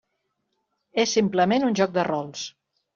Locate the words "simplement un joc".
1.19-1.97